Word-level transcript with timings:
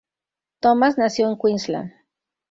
Thomas 0.61 0.97
nació 0.97 1.29
en 1.29 1.37
Queensland. 1.37 1.91